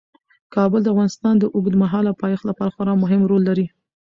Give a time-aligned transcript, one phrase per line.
[0.55, 3.65] کابل د افغانستان د اوږدمهاله پایښت لپاره خورا مهم رول لري.